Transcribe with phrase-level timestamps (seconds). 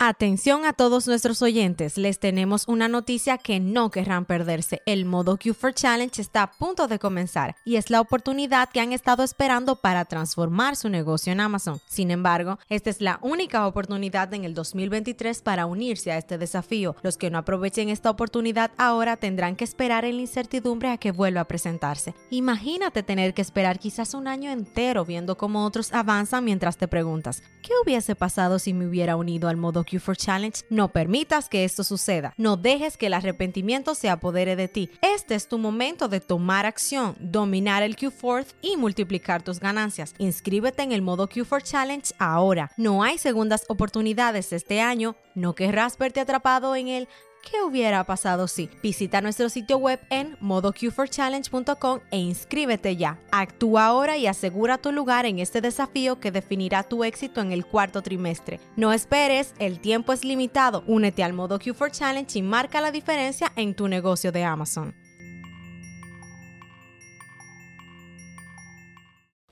[0.00, 4.80] Atención a todos nuestros oyentes, les tenemos una noticia que no querrán perderse.
[4.86, 8.92] El modo Q4 Challenge está a punto de comenzar y es la oportunidad que han
[8.92, 11.80] estado esperando para transformar su negocio en Amazon.
[11.88, 16.94] Sin embargo, esta es la única oportunidad en el 2023 para unirse a este desafío.
[17.02, 21.10] Los que no aprovechen esta oportunidad ahora tendrán que esperar en la incertidumbre a que
[21.10, 22.14] vuelva a presentarse.
[22.30, 27.42] Imagínate tener que esperar quizás un año entero viendo cómo otros avanzan mientras te preguntas,
[27.62, 31.82] ¿qué hubiese pasado si me hubiera unido al modo Q4 Challenge, no permitas que esto
[31.82, 32.34] suceda.
[32.36, 34.90] No dejes que el arrepentimiento se apodere de ti.
[35.02, 40.14] Este es tu momento de tomar acción, dominar el Q4 y multiplicar tus ganancias.
[40.18, 42.70] Inscríbete en el modo Q4 Challenge ahora.
[42.76, 45.16] No hay segundas oportunidades este año.
[45.34, 47.08] No querrás verte atrapado en el
[47.50, 48.68] ¿Qué hubiera pasado si?
[48.82, 53.18] Visita nuestro sitio web en modoq4challenge.com e inscríbete ya.
[53.30, 57.64] Actúa ahora y asegura tu lugar en este desafío que definirá tu éxito en el
[57.64, 58.60] cuarto trimestre.
[58.76, 60.84] No esperes, el tiempo es limitado.
[60.86, 64.94] Únete al Modo Q4 Challenge y marca la diferencia en tu negocio de Amazon.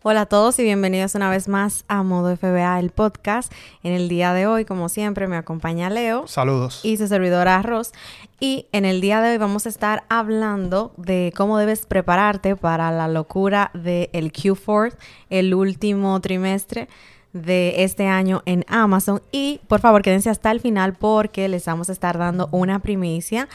[0.09, 3.53] Hola a todos y bienvenidos una vez más a Modo FBA, el podcast.
[3.83, 6.29] En el día de hoy, como siempre, me acompaña Leo.
[6.29, 6.79] Saludos.
[6.85, 7.91] Y su servidora Arroz.
[8.39, 12.93] Y en el día de hoy vamos a estar hablando de cómo debes prepararte para
[12.93, 14.95] la locura del el Q4,
[15.29, 16.87] el último trimestre
[17.33, 19.23] de este año en Amazon.
[19.33, 23.49] Y por favor, quédense hasta el final porque les vamos a estar dando una primicia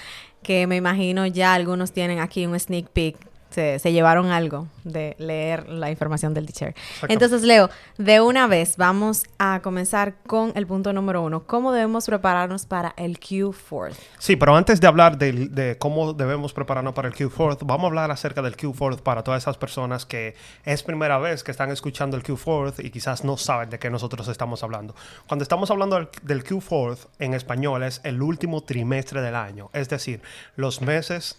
[0.44, 5.68] que me imagino ya algunos tienen aquí un sneak peek se, llevaron algo de leer
[5.70, 6.74] la información del teacher.
[7.08, 11.44] Entonces, Leo, de una vez vamos a comenzar con el punto número uno.
[11.46, 13.94] ¿Cómo debemos prepararnos para el Q4?
[14.18, 18.12] Sí, pero antes de hablar de, cómo debemos prepararnos para el Q4, vamos a hablar
[18.12, 22.24] acerca del Q4 para todas esas personas que es primera vez que están escuchando el
[22.24, 24.96] Q4 y quizás no saben de qué nosotros estamos hablando.
[25.28, 29.90] Cuando estamos hablando del, del Q4 en español es el último trimestre del año, es
[29.90, 30.22] decir,
[30.56, 31.38] los meses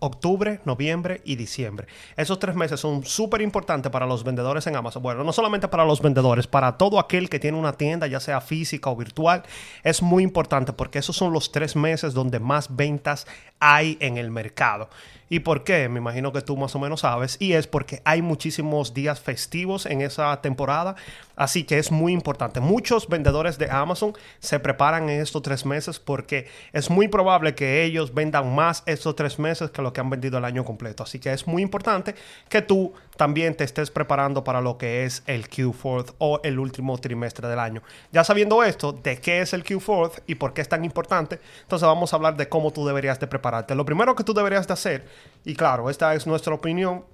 [0.00, 1.86] octubre, noviembre y diciembre.
[2.16, 5.02] Esos tres meses son súper importantes para los vendedores en Amazon.
[5.02, 8.40] Bueno, no solamente para los vendedores, para todo aquel que tiene una tienda, ya sea
[8.40, 9.44] física o virtual,
[9.84, 13.26] es muy importante porque esos son los tres meses donde más ventas
[13.60, 14.88] hay en el mercado.
[15.32, 15.88] ¿Y por qué?
[15.88, 17.36] Me imagino que tú más o menos sabes.
[17.38, 20.96] Y es porque hay muchísimos días festivos en esa temporada.
[21.36, 22.58] Así que es muy importante.
[22.58, 27.84] Muchos vendedores de Amazon se preparan en estos tres meses porque es muy probable que
[27.84, 31.04] ellos vendan más estos tres meses que lo que han vendido el año completo.
[31.04, 32.16] Así que es muy importante
[32.48, 36.96] que tú también te estés preparando para lo que es el Q4 o el último
[36.96, 37.82] trimestre del año.
[38.12, 41.86] Ya sabiendo esto, de qué es el Q4 y por qué es tan importante, entonces
[41.86, 43.74] vamos a hablar de cómo tú deberías de prepararte.
[43.74, 45.06] Lo primero que tú deberías de hacer,
[45.44, 47.04] y claro, esta es nuestra opinión,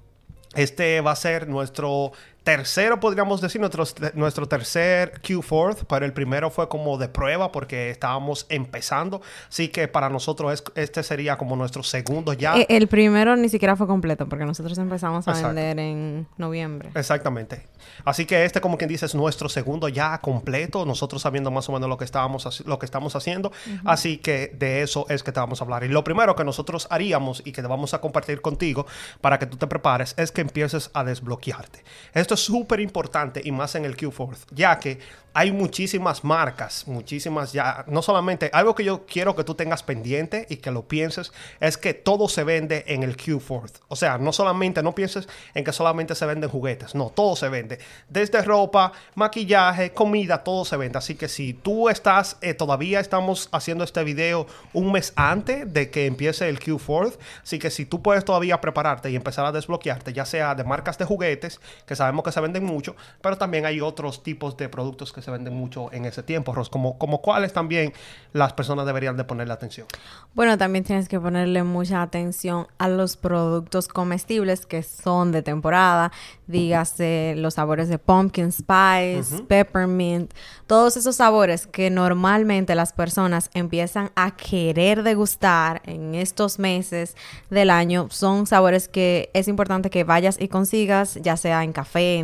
[0.54, 2.12] este va a ser nuestro
[2.46, 3.82] tercero, podríamos decir, nuestro,
[4.14, 9.20] nuestro tercer Q4, pero el primero fue como de prueba porque estábamos empezando.
[9.48, 12.56] Así que para nosotros este sería como nuestro segundo ya.
[12.56, 16.90] Eh, el primero ni siquiera fue completo porque nosotros empezamos a vender en noviembre.
[16.94, 17.66] Exactamente.
[18.04, 21.72] Así que este, como quien dice, es nuestro segundo ya completo, nosotros sabiendo más o
[21.72, 23.50] menos lo que, estábamos, lo que estamos haciendo.
[23.84, 25.82] Así que de eso es que te vamos a hablar.
[25.82, 28.86] Y lo primero que nosotros haríamos y que te vamos a compartir contigo
[29.20, 31.82] para que tú te prepares es que empieces a desbloquearte.
[32.14, 34.98] Esto súper importante y más en el Q4, ya que
[35.38, 40.46] hay muchísimas marcas, muchísimas ya, no solamente, algo que yo quiero que tú tengas pendiente
[40.48, 41.30] y que lo pienses,
[41.60, 43.70] es que todo se vende en el Q4.
[43.88, 47.50] O sea, no solamente, no pienses en que solamente se venden juguetes, no, todo se
[47.50, 47.78] vende.
[48.08, 50.96] Desde ropa, maquillaje, comida, todo se vende.
[50.96, 55.90] Así que si tú estás, eh, todavía estamos haciendo este video un mes antes de
[55.90, 60.14] que empiece el Q4, así que si tú puedes todavía prepararte y empezar a desbloquearte,
[60.14, 63.80] ya sea de marcas de juguetes, que sabemos que se venden mucho, pero también hay
[63.80, 67.52] otros tipos de productos que se venden mucho en ese tiempo, Ros, como, como cuáles
[67.52, 67.92] también
[68.32, 69.86] las personas deberían de ponerle atención.
[70.34, 76.12] Bueno, también tienes que ponerle mucha atención a los productos comestibles que son de temporada,
[76.46, 80.32] dígase los sabores de pumpkin spice, peppermint,
[80.66, 87.16] todos esos sabores que normalmente las personas empiezan a querer degustar en estos meses
[87.50, 92.15] del año, son sabores que es importante que vayas y consigas, ya sea en café,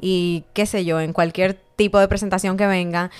[0.00, 3.10] y qué sé yo, en cualquier tipo de presentación que venga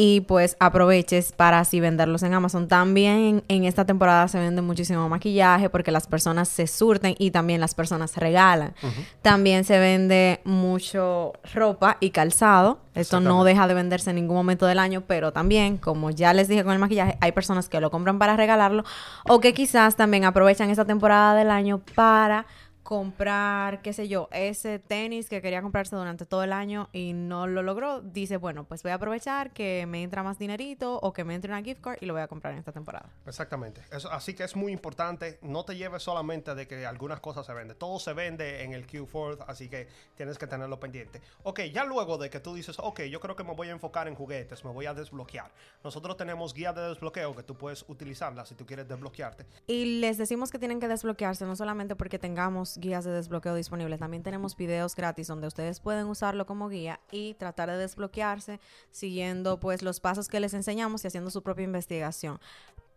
[0.00, 2.68] y pues aproveches para así venderlos en Amazon.
[2.68, 7.60] También en, esta temporada se vende muchísimo maquillaje porque las personas se surten y también
[7.60, 8.74] las personas regalan.
[9.22, 12.78] También se vende mucho ropa y calzado.
[12.94, 16.46] Esto no deja de venderse en ningún momento del año, pero también, como ya les
[16.46, 18.84] dije con el maquillaje, hay personas que lo compran para regalarlo
[19.28, 22.46] o que quizás también aprovechan esta temporada del año para
[22.88, 27.46] comprar, qué sé yo, ese tenis que quería comprarse durante todo el año y no
[27.46, 31.22] lo logró, dice, bueno, pues voy a aprovechar que me entra más dinerito o que
[31.22, 33.10] me entre una gift card y lo voy a comprar en esta temporada.
[33.26, 33.82] Exactamente.
[33.90, 37.52] Eso, así que es muy importante, no te lleves solamente de que algunas cosas se
[37.52, 37.76] venden.
[37.76, 39.86] Todo se vende en el Q4, así que
[40.16, 41.20] tienes que tenerlo pendiente.
[41.42, 44.08] Ok, ya luego de que tú dices, ok, yo creo que me voy a enfocar
[44.08, 45.52] en juguetes, me voy a desbloquear.
[45.84, 49.44] Nosotros tenemos guías de desbloqueo que tú puedes utilizarla si tú quieres desbloquearte.
[49.66, 54.00] Y les decimos que tienen que desbloquearse no solamente porque tengamos guías de desbloqueo disponibles.
[54.00, 58.60] También tenemos videos gratis donde ustedes pueden usarlo como guía y tratar de desbloquearse
[58.90, 62.40] siguiendo pues los pasos que les enseñamos y haciendo su propia investigación.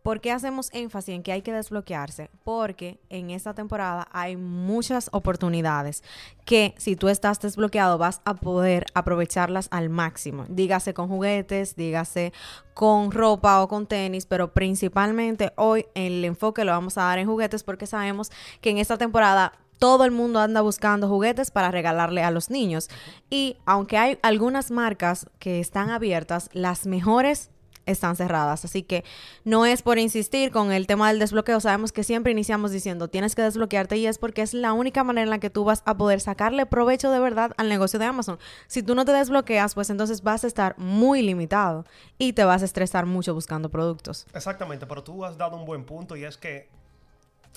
[0.03, 2.31] ¿Por qué hacemos énfasis en que hay que desbloquearse?
[2.43, 6.03] Porque en esta temporada hay muchas oportunidades
[6.43, 10.45] que si tú estás desbloqueado vas a poder aprovecharlas al máximo.
[10.49, 12.33] Dígase con juguetes, dígase
[12.73, 17.27] con ropa o con tenis, pero principalmente hoy el enfoque lo vamos a dar en
[17.27, 22.21] juguetes porque sabemos que en esta temporada todo el mundo anda buscando juguetes para regalarle
[22.21, 22.87] a los niños.
[23.31, 27.49] Y aunque hay algunas marcas que están abiertas, las mejores
[27.87, 28.63] están cerradas.
[28.63, 29.03] Así que
[29.43, 31.59] no es por insistir con el tema del desbloqueo.
[31.59, 35.23] Sabemos que siempre iniciamos diciendo tienes que desbloquearte y es porque es la única manera
[35.23, 38.37] en la que tú vas a poder sacarle provecho de verdad al negocio de Amazon.
[38.67, 41.85] Si tú no te desbloqueas, pues entonces vas a estar muy limitado
[42.19, 44.27] y te vas a estresar mucho buscando productos.
[44.35, 46.69] Exactamente, pero tú has dado un buen punto y es que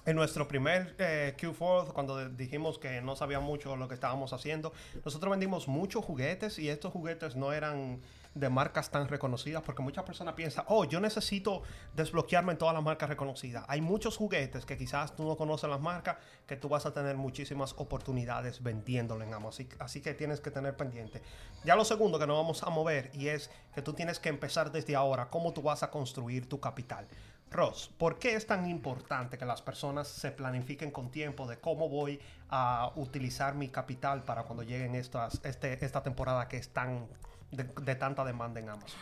[0.06, 4.72] en nuestro primer eh, Q4, cuando dijimos que no sabía mucho lo que estábamos haciendo,
[5.04, 8.00] nosotros vendimos muchos juguetes y estos juguetes no eran
[8.34, 11.62] de marcas tan reconocidas porque muchas personas piensan, oh, yo necesito
[11.94, 13.64] desbloquearme en todas las marcas reconocidas.
[13.68, 16.16] Hay muchos juguetes que quizás tú no conoces las marcas,
[16.46, 19.44] que tú vas a tener muchísimas oportunidades vendiéndolo en Amazon.
[19.44, 21.22] Así, así que tienes que tener pendiente.
[21.64, 24.72] Ya lo segundo que nos vamos a mover y es que tú tienes que empezar
[24.72, 27.06] desde ahora cómo tú vas a construir tu capital.
[27.54, 31.88] Ross, ¿por qué es tan importante que las personas se planifiquen con tiempo de cómo
[31.88, 32.20] voy
[32.50, 37.06] a utilizar mi capital para cuando lleguen estas, este, esta temporada que es tan
[37.52, 38.98] de, tanta demanda en Amazon?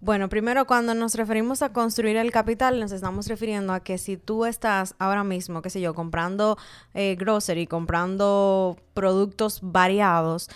[0.00, 4.16] Bueno, primero cuando nos referimos a construir el capital, nos estamos refiriendo a que si
[4.16, 6.58] tú estás ahora mismo, qué sé yo, comprando
[6.94, 10.50] eh, grocery, comprando productos variados,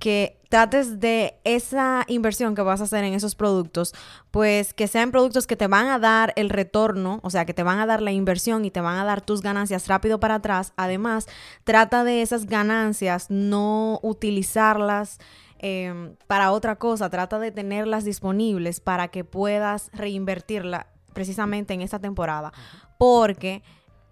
[0.00, 3.94] que trates de esa inversión que vas a hacer en esos productos,
[4.32, 7.62] pues que sean productos que te van a dar el retorno, o sea, que te
[7.62, 10.72] van a dar la inversión y te van a dar tus ganancias rápido para atrás.
[10.76, 11.28] Además,
[11.62, 15.20] trata de esas ganancias no utilizarlas.
[15.58, 22.00] Em, para otra cosa, trata de tenerlas disponibles para que puedas reinvertirla precisamente en esta
[22.00, 22.52] temporada.
[22.98, 23.62] Porque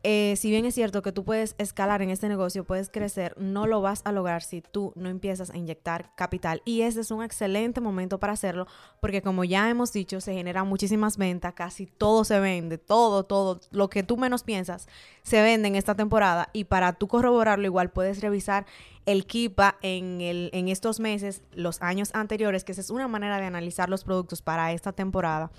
[0.04, 3.66] eh, si bien es cierto que tú puedes escalar en este negocio, puedes crecer, no
[3.66, 6.62] lo vas a lograr si tú no empiezas a inyectar capital.
[6.64, 8.66] Y ese es un excelente momento para hacerlo,
[9.00, 13.60] porque como ya hemos dicho, se generan muchísimas ventas, casi todo se vende, todo, todo,
[13.70, 14.86] lo que tú menos piensas,
[15.22, 16.48] se vende en esta temporada.
[16.52, 18.66] Y para tú corroborarlo, igual puedes revisar
[19.04, 23.38] el KIPA en, el, en estos meses, los años anteriores, que esa es una manera
[23.38, 25.50] de analizar los productos para esta temporada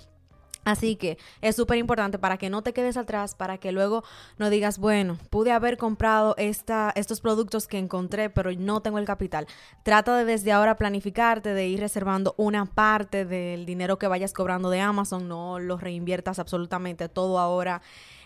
[0.64, 4.04] Así que es súper importante para que no te quedes atrás, para que luego
[4.38, 9.06] no digas, bueno, pude haber comprado esta, estos productos que encontré, pero no tengo el
[9.06, 9.46] capital.
[9.82, 14.68] Trata de desde ahora planificarte, de ir reservando una parte del dinero que vayas cobrando
[14.70, 17.80] de Amazon, no lo reinviertas absolutamente todo ahora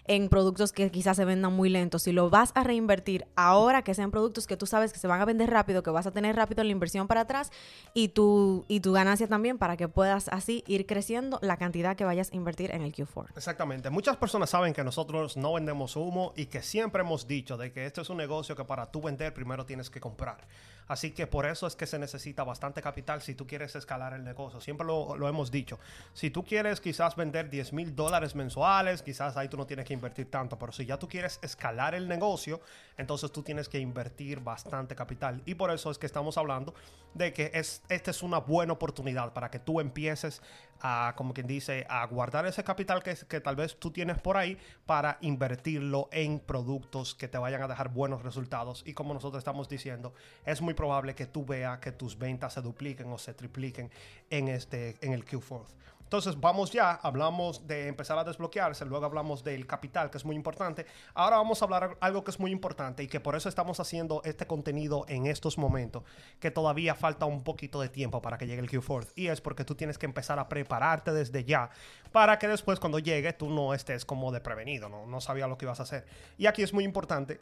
[0.06, 2.02] en productos que quizás se vendan muy lentos.
[2.02, 5.20] Si lo vas a reinvertir ahora, que sean productos que tú sabes que se van
[5.20, 7.50] a vender rápido, que vas a tener rápido la inversión para atrás
[7.94, 12.04] y tu, y tu ganancia también para que puedas así ir creciendo la cantidad que
[12.04, 13.28] vayas a invertir en el Q4.
[13.36, 13.90] Exactamente.
[13.90, 17.86] Muchas personas saben que nosotros no vendemos humo y que siempre hemos dicho de que
[17.86, 20.46] esto es un negocio que para tú vender primero tienes que comprar.
[20.86, 24.22] Así que por eso es que se necesita bastante capital si tú quieres escalar el
[24.22, 24.60] negocio.
[24.60, 25.78] Siempre lo, lo hemos dicho.
[26.12, 29.93] Si tú quieres quizás vender 10 mil dólares mensuales, quizás ahí tú no tienes que
[29.94, 30.58] invertir tanto.
[30.58, 32.60] Pero si ya tú quieres escalar el negocio,
[32.96, 35.42] entonces tú tienes que invertir bastante capital.
[35.46, 36.74] Y por eso es que estamos hablando
[37.14, 40.42] de que es, esta es una buena oportunidad para que tú empieces
[40.80, 44.36] a, como quien dice, a guardar ese capital que, que tal vez tú tienes por
[44.36, 48.82] ahí para invertirlo en productos que te vayan a dejar buenos resultados.
[48.84, 50.12] Y como nosotros estamos diciendo,
[50.44, 53.90] es muy probable que tú veas que tus ventas se dupliquen o se tripliquen
[54.30, 55.64] en, este, en el Q4.
[56.04, 60.36] Entonces vamos ya, hablamos de empezar a desbloquearse, luego hablamos del capital, que es muy
[60.36, 60.86] importante.
[61.14, 64.22] Ahora vamos a hablar algo que es muy importante y que por eso estamos haciendo
[64.24, 66.04] este contenido en estos momentos,
[66.38, 69.08] que todavía falta un poquito de tiempo para que llegue el Q4.
[69.16, 71.70] Y es porque tú tienes que empezar a prepararte desde ya
[72.12, 75.58] para que después cuando llegue tú no estés como de prevenido, no, no sabías lo
[75.58, 76.06] que ibas a hacer.
[76.38, 77.40] Y aquí es muy importante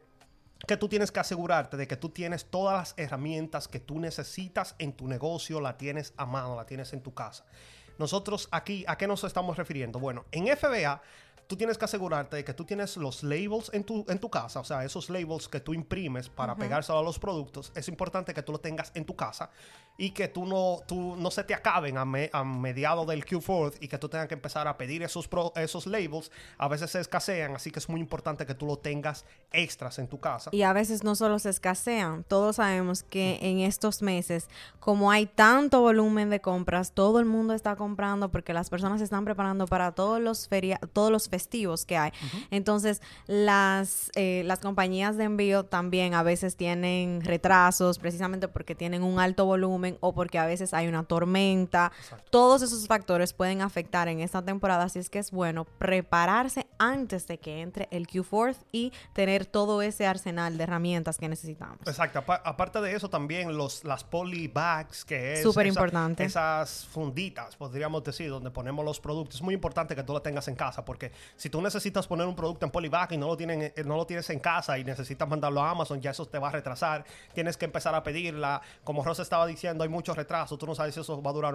[0.67, 4.75] que tú tienes que asegurarte de que tú tienes todas las herramientas que tú necesitas
[4.79, 7.45] en tu negocio, la tienes a mano, la tienes en tu casa.
[8.03, 10.01] Nosotros aquí, ¿a qué nos estamos refiriendo?
[10.01, 11.01] Bueno, en FBA
[11.47, 14.61] tú tienes que asegurarte de que tú tienes los labels en tu, en tu casa,
[14.61, 18.43] o sea, esos labels que tú imprimes para pegárselo a los productos, es importante que
[18.43, 19.51] tú lo tengas en tu casa
[19.97, 23.89] y que tú no, tú no se te acaben a, a mediados del Q4 y
[23.89, 26.31] que tú tengas que empezar a pedir esos, esos labels.
[26.59, 30.09] A veces se escasean, así que es muy importante que tú lo tengas extras en
[30.09, 30.51] tu casa.
[30.53, 34.49] Y a veces no solo se escasean, todos sabemos que en estos meses,
[34.81, 39.05] como hay tanto volumen de compras, todo el mundo está comprando porque las personas se
[39.05, 42.13] están preparando para todos los, feria todos los festivos que hay.
[42.51, 49.03] Entonces, las, eh, las compañías de envío también a veces tienen retrasos precisamente porque tienen
[49.03, 51.91] un alto volumen o porque a veces hay una tormenta.
[52.29, 57.27] Todos esos factores pueden afectar en esta temporada, así es que es bueno prepararse antes
[57.27, 61.79] de que entre el Q4 y tener todo ese arsenal de herramientas que necesitamos.
[61.87, 62.23] Exacto.
[62.27, 65.43] aparte de eso, también los, las poly bags, que es...
[65.43, 66.25] Súper importante.
[66.25, 69.37] Esas funditas, podríamos decir, donde ponemos los productos.
[69.37, 72.35] Es muy importante que tú lo tengas en casa, porque si tú necesitas poner un
[72.35, 74.85] producto en poly bag y no lo, tienen, eh, no lo tienes en casa y
[74.85, 77.05] necesitas mandarlo a Amazon, ya eso te va a retrasar.
[77.35, 78.61] Tienes que empezar a pedirla.
[78.85, 81.55] Como Rosa estaba diciendo, hay muchos retrasos, tú no sabes si eso va a durar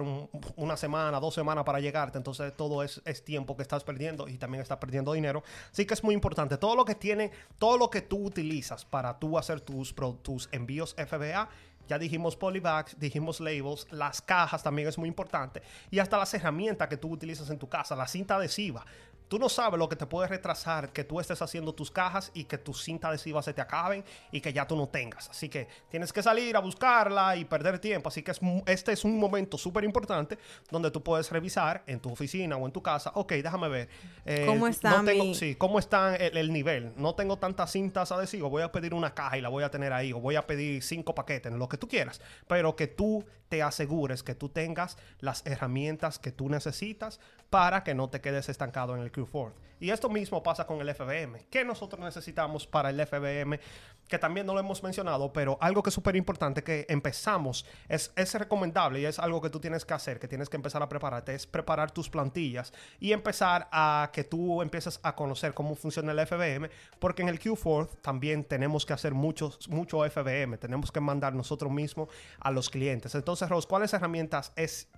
[0.56, 4.38] una semana, dos semanas para llegarte, entonces todo es, es, tiempo que estás perdiendo y
[4.38, 5.42] también estás perdiendo dinero.
[5.70, 9.18] Así que es muy importante, todo lo que tiene, todo lo que tú utilizas para
[9.18, 11.48] tú hacer tus, tus envíos FBA,
[11.88, 16.86] ya dijimos polybags, dijimos labels, las cajas también es muy importante y hasta las herramientas
[16.88, 18.84] que tú utilizas en tu casa, la cinta adhesiva.
[19.28, 22.44] Tú no sabes lo que te puede retrasar que tú estés haciendo tus cajas y
[22.44, 25.28] que tus cintas adhesivas se te acaben y que ya tú no tengas.
[25.28, 28.08] Así que tienes que salir a buscarla y perder tiempo.
[28.08, 30.38] Así que es, este es un momento súper importante
[30.70, 33.12] donde tú puedes revisar en tu oficina o en tu casa.
[33.14, 33.88] Ok, déjame ver.
[34.24, 35.04] Eh, ¿Cómo está
[35.34, 36.92] Sí, cómo está el, nivel.
[36.96, 38.50] No tengo tantas cintas adhesivas.
[38.50, 40.12] Voy a pedir una caja y la voy a tener ahí.
[40.12, 42.20] O voy a pedir cinco paquetes, lo que tú quieras.
[42.46, 47.20] Pero que tú te asegures que tú tengas las herramientas que tú necesitas
[47.50, 49.52] para que no te quedes estancado en el Q4.
[49.80, 51.46] Y esto mismo pasa con el FBM.
[51.50, 53.60] ¿Qué nosotros necesitamos para el FBM?
[54.08, 58.12] Que también no lo hemos mencionado, pero algo que es súper importante que empezamos, es,
[58.16, 60.88] es recomendable y es algo que tú tienes que hacer, que tienes que empezar a
[60.88, 66.10] prepararte, es preparar tus plantillas y empezar a que tú empieces a conocer cómo funciona
[66.10, 71.00] el FBM, porque en el Q4 también tenemos que hacer mucho, mucho FBM, tenemos que
[71.00, 72.08] mandar nosotros mismos
[72.40, 73.14] a los clientes.
[73.14, 74.88] Entonces, Rose, ¿cuáles herramientas es,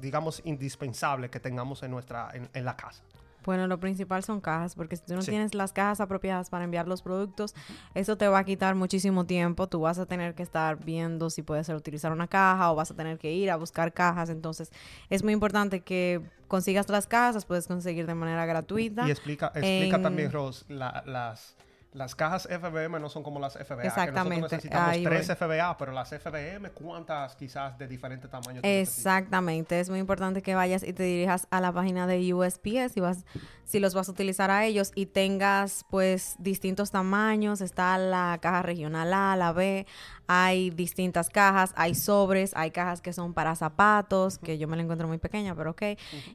[0.00, 3.02] digamos, indispensable que tengamos en, nuestra, en la casa?
[3.44, 6.88] Bueno, lo principal son cajas, porque si tú no tienes las cajas apropiadas para enviar
[6.88, 7.54] los productos,
[7.94, 9.68] eso te va a quitar muchísimo tiempo.
[9.68, 12.94] Tú vas a tener que estar viendo si puedes utilizar una caja o vas a
[12.94, 14.30] tener que ir a buscar cajas.
[14.30, 14.72] Entonces,
[15.10, 19.06] es muy importante que consigas las cajas, las puedes conseguir de manera gratuita.
[19.06, 21.56] Y explica, explica también, Rose, las
[21.94, 23.84] las cajas FBM no son como las FBA.
[23.84, 24.34] Exactamente.
[24.34, 28.60] Que nosotros necesitamos tres FBA, pero las FBM, ¿cuántas quizás de diferente tamaño?
[28.64, 29.78] Exactamente.
[29.78, 33.24] Es muy importante que vayas y te dirijas a la página de USPS y vas,
[33.64, 37.60] si los vas a utilizar a ellos y tengas pues distintos tamaños.
[37.60, 39.86] Está la caja regional A, la B,
[40.26, 44.82] hay distintas cajas, hay sobres, hay cajas que son para zapatos, que yo me la
[44.82, 45.82] encuentro muy pequeña, pero ok.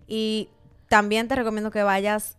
[0.08, 0.48] Y
[0.88, 2.39] también te recomiendo que vayas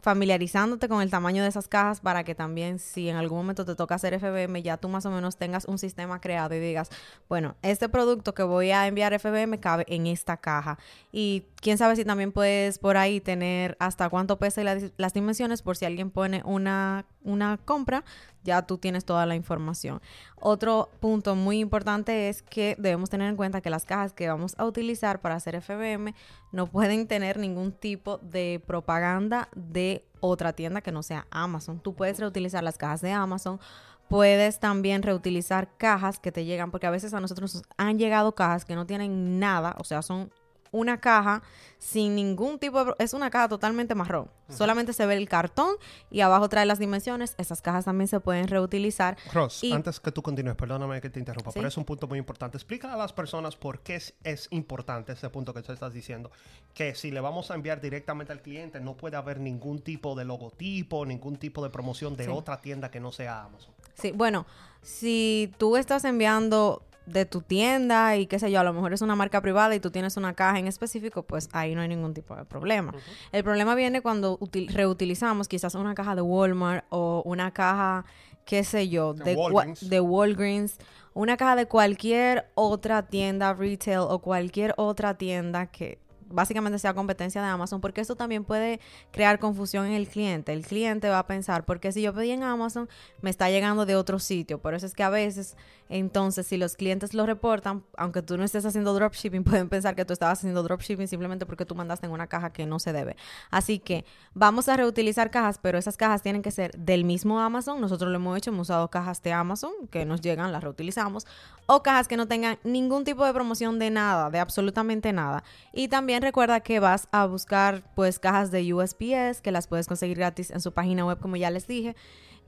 [0.00, 3.74] familiarizándote con el tamaño de esas cajas para que también si en algún momento te
[3.74, 6.90] toca hacer FBM ya tú más o menos tengas un sistema creado y digas,
[7.28, 10.78] bueno, este producto que voy a enviar FBM cabe en esta caja.
[11.10, 15.62] Y quién sabe si también puedes por ahí tener hasta cuánto pesa y las dimensiones
[15.62, 18.04] por si alguien pone una, una compra,
[18.48, 20.00] ya tú tienes toda la información.
[20.40, 24.54] Otro punto muy importante es que debemos tener en cuenta que las cajas que vamos
[24.56, 26.14] a utilizar para hacer FBM
[26.50, 31.78] no pueden tener ningún tipo de propaganda de otra tienda que no sea Amazon.
[31.78, 33.60] Tú puedes reutilizar las cajas de Amazon.
[34.08, 38.64] Puedes también reutilizar cajas que te llegan, porque a veces a nosotros han llegado cajas
[38.64, 40.30] que no tienen nada, o sea, son
[40.72, 41.42] una caja
[41.78, 42.94] sin ningún tipo de...
[42.98, 44.30] Es una caja totalmente marrón.
[44.48, 45.76] Solamente se ve el cartón
[46.10, 47.34] y abajo trae las dimensiones.
[47.38, 49.16] Esas cajas también se pueden reutilizar.
[49.32, 52.56] Ross, antes que tú continúes, perdóname que te interrumpa, pero es un punto muy importante.
[52.56, 56.30] Explícale a las personas por qué es, es, importante ese punto que tú estás diciendo.
[56.74, 60.24] Que si le vamos a enviar directamente al cliente, no puede haber ningún tipo de
[60.24, 63.74] logotipo, ningún tipo de promoción de otra tienda que no sea Amazon.
[63.94, 64.46] Sí, bueno,
[64.82, 69.02] si tú estás enviando de tu tienda y qué sé yo, a lo mejor es
[69.02, 72.14] una marca privada y tú tienes una caja en específico, pues ahí no hay ningún
[72.14, 72.92] tipo de problema.
[73.32, 74.38] El problema viene cuando
[74.68, 78.04] reutilizamos quizás una caja de Walmart o una caja,
[78.44, 79.36] qué sé yo, de,
[79.80, 80.78] de Walgreens,
[81.14, 85.98] una caja de cualquier otra tienda retail o cualquier otra tienda que
[86.30, 88.80] básicamente sea competencia de Amazon, porque esto también puede
[89.10, 90.52] crear confusión en el cliente.
[90.52, 92.88] El cliente va a pensar, porque si yo pedí en Amazon,
[93.20, 94.60] me está llegando de otro sitio.
[94.60, 95.56] Por eso es que a veces,
[95.88, 100.04] entonces, si los clientes lo reportan, aunque tú no estés haciendo dropshipping, pueden pensar que
[100.04, 103.16] tú estabas haciendo dropshipping simplemente porque tú mandaste en una caja que no se debe.
[103.50, 104.04] Así que
[104.34, 107.80] vamos a reutilizar cajas, pero esas cajas tienen que ser del mismo Amazon.
[107.80, 111.26] Nosotros lo hemos hecho, hemos usado cajas de Amazon que nos llegan, las reutilizamos,
[111.66, 115.44] o cajas que no tengan ningún tipo de promoción de nada, de absolutamente nada.
[115.72, 120.18] Y también recuerda que vas a buscar pues cajas de USPS, que las puedes conseguir
[120.18, 121.96] gratis en su página web, como ya les dije.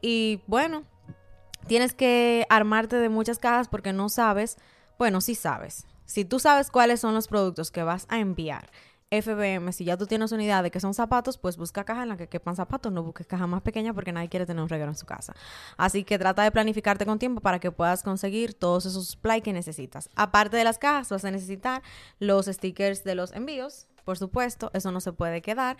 [0.00, 0.84] Y bueno,
[1.66, 4.56] tienes que armarte de muchas cajas porque no sabes,
[4.98, 5.86] bueno, sí sabes.
[6.04, 8.70] Si tú sabes cuáles son los productos que vas a enviar,
[9.12, 12.10] FBM, si ya tú tienes una idea de que son zapatos, pues busca caja en
[12.10, 14.92] la que quepan zapatos, no busques caja más pequeña porque nadie quiere tener un regalo
[14.92, 15.34] en su casa.
[15.76, 19.52] Así que trata de planificarte con tiempo para que puedas conseguir todos esos supplies que
[19.52, 20.08] necesitas.
[20.14, 21.82] Aparte de las cajas, vas a necesitar
[22.20, 25.76] los stickers de los envíos, por supuesto, eso no se puede quedar.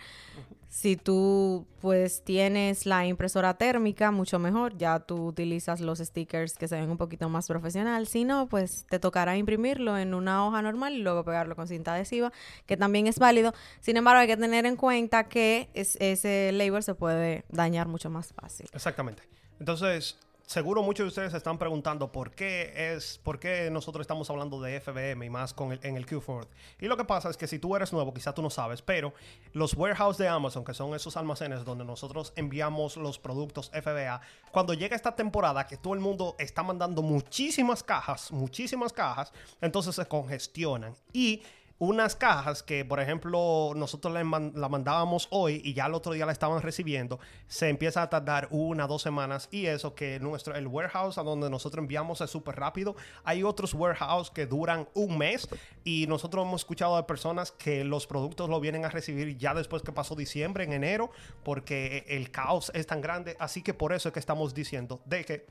[0.69, 6.67] Si tú pues tienes la impresora térmica, mucho mejor, ya tú utilizas los stickers que
[6.67, 8.07] se ven un poquito más profesional.
[8.07, 11.95] Si no, pues te tocará imprimirlo en una hoja normal y luego pegarlo con cinta
[11.95, 12.31] adhesiva,
[12.65, 13.53] que también es válido.
[13.81, 18.33] Sin embargo, hay que tener en cuenta que ese label se puede dañar mucho más
[18.33, 18.69] fácil.
[18.71, 19.23] Exactamente.
[19.59, 20.17] Entonces,
[20.51, 24.59] seguro muchos de ustedes se están preguntando por qué es, por qué nosotros estamos hablando
[24.59, 26.45] de FBM y más con el, en el Q4.
[26.81, 29.13] Y lo que pasa es que si tú eres nuevo, quizás tú no sabes, pero
[29.53, 34.19] los warehouse de Amazon, que son esos almacenes donde nosotros enviamos los productos FBA,
[34.51, 39.31] cuando llega esta temporada que todo el mundo está mandando muchísimas cajas, muchísimas cajas,
[39.61, 41.43] entonces se congestionan y
[41.81, 46.31] unas cajas que, por ejemplo, nosotros la, mandábamos hoy y ya el otro día la
[46.31, 51.17] estaban recibiendo, se empieza a tardar una, dos semanas y eso que nuestro, el warehouse
[51.17, 52.95] a donde nosotros enviamos es súper rápido.
[53.23, 55.49] Hay otros warehouse que duran un mes
[55.83, 59.81] y nosotros hemos escuchado de personas que los productos lo vienen a recibir ya después
[59.81, 61.09] que pasó diciembre, en enero,
[61.43, 63.35] porque el caos es tan grande.
[63.39, 65.47] Así que por eso es que estamos diciendo de que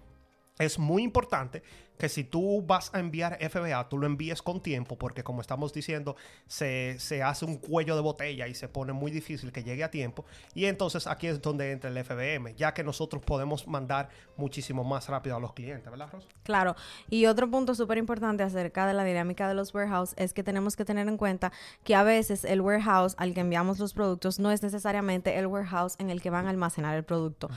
[0.61, 1.65] es muy importante
[2.01, 5.73] que si tú vas a enviar FBA, tú lo envíes con tiempo, porque como estamos
[5.73, 6.17] diciendo,
[6.47, 10.25] se, hace un cuello de botella y se pone muy difícil que llegue a tiempo.
[10.55, 15.09] Y entonces aquí es donde entra el FBM, ya que nosotros podemos mandar muchísimo más
[15.09, 16.27] rápido a los clientes, ¿verdad, Ros?
[16.43, 16.75] Claro.
[17.11, 20.77] Y otro punto súper importante acerca de la dinámica de los warehouse es que tenemos
[20.77, 21.53] que tener en cuenta
[21.85, 25.97] que a veces el warehouse al que enviamos los productos no es necesariamente el warehouse
[25.99, 27.51] en el que van a almacenar el producto.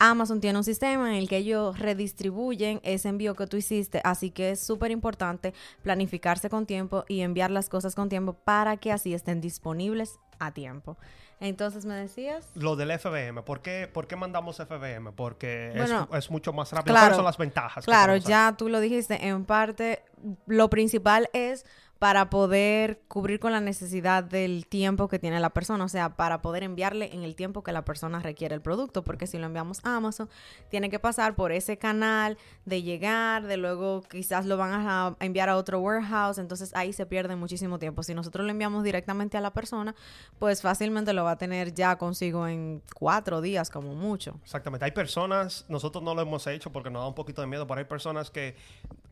[0.00, 4.30] Amazon tiene un sistema en el que ellos redistribuyen ese envío que tú hiciste, así
[4.30, 8.92] que es súper importante planificarse con tiempo y enviar las cosas con tiempo para que
[8.92, 10.96] así estén disponibles a tiempo.
[11.40, 12.50] Entonces me decías.
[12.54, 13.42] Lo del FBM.
[13.44, 15.12] ¿Por qué, por qué mandamos FBM?
[15.12, 15.72] Porque
[16.12, 16.96] es, mucho más rápido.
[16.96, 17.84] ¿Cuáles son las ventajas?
[17.84, 19.28] Claro, ya tú lo dijiste.
[19.28, 20.02] En parte,
[20.46, 21.64] lo principal es
[21.98, 26.40] para poder cubrir con la necesidad del tiempo que tiene la persona, o sea, para
[26.42, 29.84] poder enviarle en el tiempo que la persona requiere el producto, porque si lo enviamos
[29.84, 30.28] a Amazon,
[30.70, 35.48] tiene que pasar por ese canal de llegar, de luego quizás lo van a enviar
[35.48, 38.04] a otro warehouse, entonces ahí se pierde muchísimo tiempo.
[38.04, 39.96] Si nosotros lo enviamos directamente a la persona,
[40.38, 44.38] pues fácilmente lo va a tener ya consigo en cuatro días como mucho.
[44.44, 47.66] Exactamente, hay personas, nosotros no lo hemos hecho porque nos da un poquito de miedo,
[47.66, 48.54] pero hay personas que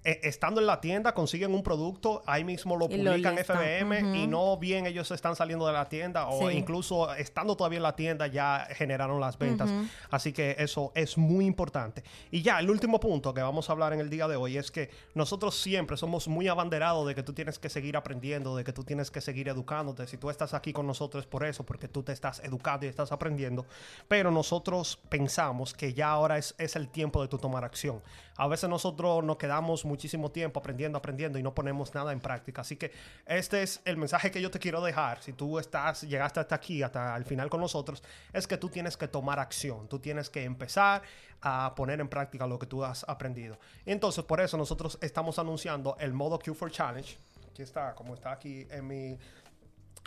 [0.07, 4.87] estando en la tienda consiguen un producto, ahí mismo lo publican FBM y no bien
[4.87, 9.21] ellos están saliendo de la tienda o incluso estando todavía en la tienda ya generaron
[9.21, 9.71] las ventas.
[10.11, 12.05] Así que eso es muy importante.
[12.31, 14.71] Y ya, el último punto que vamos a hablar en el día de hoy es
[14.71, 18.73] que nosotros siempre somos muy abanderados de que tú tienes que seguir aprendiendo, de que
[18.73, 20.07] tú tienes que seguir educándote.
[20.07, 22.88] Si tú estás aquí con nosotros es por eso, porque tú te estás educando y
[22.88, 23.66] estás aprendiendo.
[24.09, 28.03] Pero nosotros pensamos que ya ahora es, es el tiempo de tu tomar acción.
[28.37, 32.61] A veces nosotros nos quedamos muchísimo tiempo aprendiendo, aprendiendo y no ponemos nada en práctica.
[32.61, 32.93] Así que
[33.25, 35.23] este es el mensaje que yo te quiero dejar.
[35.23, 38.97] Si tú estás, llegaste hasta aquí, hasta el final con nosotros, es que tú tienes
[38.99, 39.89] que tomar acción.
[39.89, 41.03] Tú tienes que empezar
[41.41, 43.59] a poner en práctica lo que tú has aprendido.
[43.87, 47.17] entonces, por eso nosotros estamos anunciando el modo Q4 Challenge.
[47.51, 49.19] Aquí está, como está aquí en mi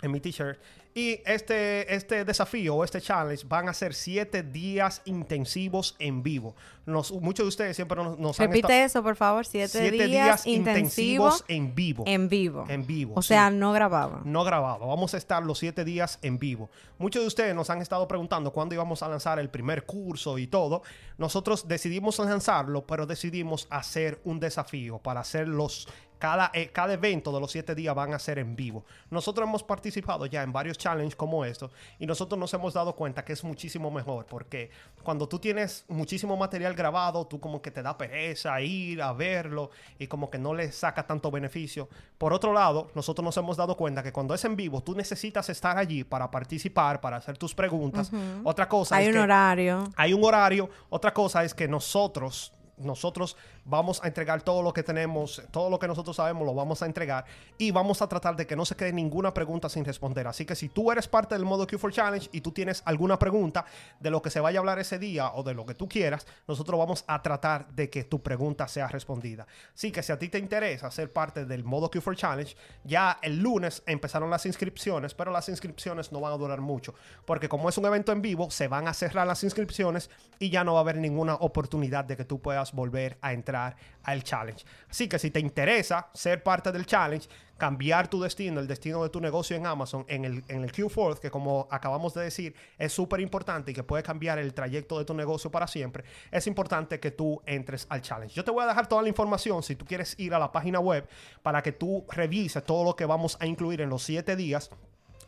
[0.02, 0.58] en mi t-shirt.
[0.92, 6.56] Y este, este desafío o este challenge van a ser siete días intensivos en vivo.
[6.84, 9.46] muchos de ustedes siempre nos, nos Repite eso, por favor.
[9.46, 12.04] Siete, días, intensivos, en vivo.
[12.08, 12.64] En vivo.
[12.68, 13.14] En vivo.
[13.16, 14.22] O sea, no grababa.
[14.24, 14.84] No grababa.
[14.84, 16.70] Vamos a estar los siete días en vivo.
[16.98, 20.48] Muchos de ustedes nos han estado preguntando cuándo íbamos a lanzar el primer curso y
[20.48, 20.82] todo.
[21.18, 25.86] Nosotros decidimos lanzarlo, pero decidimos hacer un desafío para hacer los
[26.20, 28.84] cada, eh, cada evento de los siete días van a ser en vivo.
[29.08, 33.24] Nosotros hemos participado ya en varios challenge como esto y nosotros nos hemos dado cuenta
[33.24, 34.70] que es muchísimo mejor porque
[35.02, 39.70] cuando tú tienes muchísimo material grabado, tú como que te da pereza ir a verlo
[39.98, 41.88] y como que no le saca tanto beneficio.
[42.18, 45.48] Por otro lado, nosotros nos hemos dado cuenta que cuando es en vivo, tú necesitas
[45.48, 48.10] estar allí para participar, para hacer tus preguntas.
[48.44, 49.84] Otra cosa hay es un que horario.
[49.96, 50.70] hay un horario.
[50.88, 55.78] Otra cosa es que nosotros nosotros vamos a entregar todo lo que tenemos, todo lo
[55.78, 57.24] que nosotros sabemos lo vamos a entregar
[57.58, 60.26] y vamos a tratar de que no se quede ninguna pregunta sin responder.
[60.26, 63.64] Así que si tú eres parte del modo Q4 Challenge y tú tienes alguna pregunta
[63.98, 66.26] de lo que se vaya a hablar ese día o de lo que tú quieras,
[66.48, 69.46] nosotros vamos a tratar de que tu pregunta sea respondida.
[69.74, 73.40] Así que si a ti te interesa ser parte del modo Q4 Challenge, ya el
[73.40, 76.94] lunes empezaron las inscripciones, pero las inscripciones no van a durar mucho,
[77.24, 80.64] porque como es un evento en vivo, se van a cerrar las inscripciones y ya
[80.64, 84.64] no va a haber ninguna oportunidad de que tú puedas volver a entrar al challenge.
[84.88, 89.10] Así que si te interesa ser parte del challenge, cambiar tu destino, el destino de
[89.10, 92.92] tu negocio en Amazon, en el, en el Q4, que como acabamos de decir, es
[92.92, 96.98] súper importante y que puede cambiar el trayecto de tu negocio para siempre, es importante
[96.98, 98.34] que tú entres al challenge.
[98.34, 100.80] Yo te voy a dejar toda la información si tú quieres ir a la página
[100.80, 101.06] web
[101.42, 104.70] para que tú revises todo lo que vamos a incluir en los siete días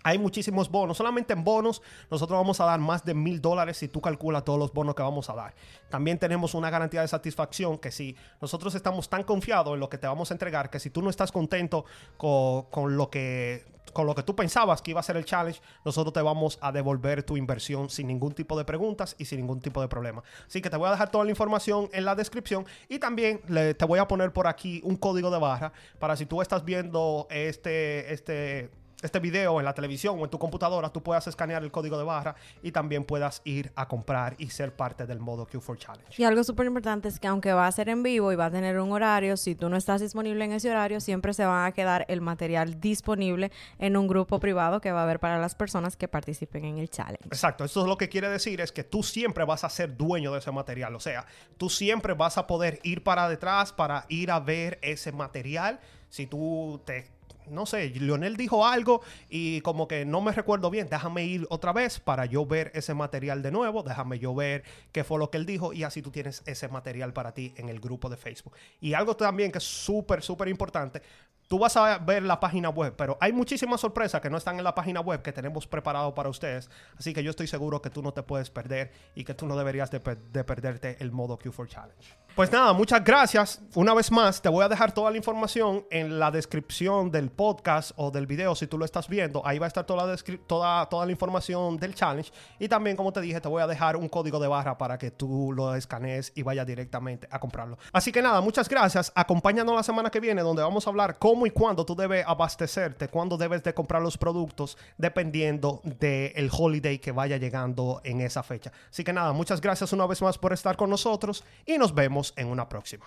[0.02, 0.96] hay muchísimos bonos.
[0.96, 4.58] Solamente en bonos nosotros vamos a dar más de mil dólares si tú calculas todos
[4.58, 5.54] los bonos que vamos a dar.
[5.88, 9.98] También tenemos una garantía de satisfacción que si nosotros estamos tan confiados en lo que
[9.98, 11.84] te vamos a entregar que si tú no estás contento
[12.16, 15.60] con, con lo que con lo que tú pensabas que iba a ser el challenge,
[15.84, 19.60] nosotros te vamos a devolver tu inversión sin ningún tipo de preguntas y sin ningún
[19.60, 20.22] tipo de problema.
[20.46, 23.84] Así que te voy a dejar toda la información en la descripción y también te
[23.84, 28.12] voy a poner por aquí un código de barra para si tú estás viendo este,
[28.12, 28.70] este
[29.02, 32.04] este video en la televisión o en tu computadora, tú puedas escanear el código de
[32.04, 36.22] barra y también puedas ir a comprar y ser parte del modo Q4 Challenge.
[36.22, 38.50] Y algo súper importante es que aunque va a ser en vivo y va a
[38.50, 41.72] tener un horario, si tú no estás disponible en ese horario, siempre se va a
[41.72, 45.96] quedar el material disponible en un grupo privado que va a haber para las personas
[45.96, 47.26] que participen en el challenge.
[47.26, 50.32] Exacto, esto es lo que quiere decir es que tú siempre vas a ser dueño
[50.32, 54.30] de ese material, o sea, tú siempre vas a poder ir para detrás para ir
[54.30, 55.80] a ver ese material.
[56.08, 57.10] Si tú te
[57.48, 61.72] no sé, Lionel dijo algo y como que no me recuerdo bien, déjame ir otra
[61.72, 65.38] vez para yo ver ese material de nuevo, déjame yo ver qué fue lo que
[65.38, 68.54] él dijo y así tú tienes ese material para ti en el grupo de Facebook.
[68.80, 71.02] Y algo también que es súper, súper importante,
[71.48, 74.64] tú vas a ver la página web, pero hay muchísimas sorpresas que no están en
[74.64, 78.02] la página web que tenemos preparado para ustedes, así que yo estoy seguro que tú
[78.02, 81.38] no te puedes perder y que tú no deberías de, per- de perderte el modo
[81.38, 82.14] Q4 Challenge.
[82.34, 83.60] Pues nada, muchas gracias.
[83.74, 87.90] Una vez más, te voy a dejar toda la información en la descripción del podcast
[87.96, 89.46] o del video si tú lo estás viendo.
[89.46, 90.16] Ahí va a estar toda la,
[90.46, 92.32] toda, toda la información del challenge.
[92.58, 95.10] Y también, como te dije, te voy a dejar un código de barra para que
[95.10, 97.76] tú lo escanees y vayas directamente a comprarlo.
[97.92, 99.12] Así que nada, muchas gracias.
[99.14, 103.08] Acompáñanos la semana que viene donde vamos a hablar cómo y cuándo tú debes abastecerte,
[103.08, 108.72] cuándo debes de comprar los productos dependiendo del holiday que vaya llegando en esa fecha.
[108.90, 112.21] Así que nada, muchas gracias una vez más por estar con nosotros y nos vemos
[112.36, 113.06] en una próxima.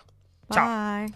[0.51, 1.07] Chao.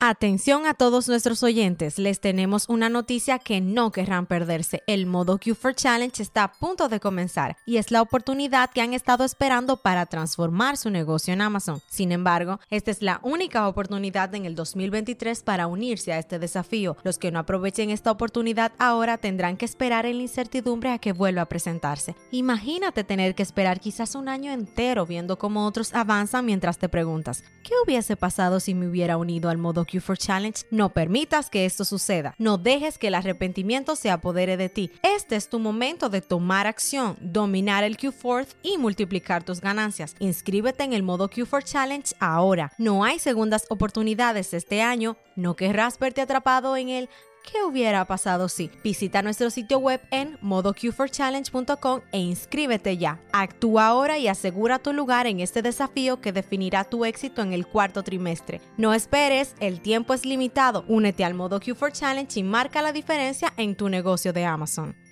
[0.00, 4.84] Atención a todos nuestros oyentes, les tenemos una noticia que no querrán perderse.
[4.86, 8.94] El modo Q4 Challenge está a punto de comenzar y es la oportunidad que han
[8.94, 11.82] estado esperando para transformar su negocio en Amazon.
[11.88, 16.96] Sin embargo, esta es la única oportunidad en el 2023 para unirse a este desafío.
[17.02, 21.12] Los que no aprovechen esta oportunidad ahora tendrán que esperar en la incertidumbre a que
[21.12, 22.14] vuelva a presentarse.
[22.30, 27.42] Imagínate tener que esperar quizás un año entero viendo cómo otros avanzan mientras te preguntas,
[27.64, 30.64] ¿qué hubiese pasado si me hubiera unido al modo Q4 Challenge?
[30.70, 32.34] No permitas que esto suceda.
[32.38, 34.92] No dejes que el arrepentimiento se apodere de ti.
[35.02, 40.14] Este es tu momento de tomar acción, dominar el Q4 y multiplicar tus ganancias.
[40.18, 42.72] Inscríbete en el modo Q4 Challenge ahora.
[42.78, 45.16] No hay segundas oportunidades este año.
[45.34, 47.08] No querrás verte atrapado en el
[47.50, 48.70] ¿Qué hubiera pasado si?
[48.84, 53.20] Visita nuestro sitio web en modoq4challenge.com e inscríbete ya.
[53.32, 57.66] Actúa ahora y asegura tu lugar en este desafío que definirá tu éxito en el
[57.66, 58.60] cuarto trimestre.
[58.76, 60.84] No esperes, el tiempo es limitado.
[60.88, 65.07] Únete al Modo Q4 Challenge y marca la diferencia en tu negocio de Amazon.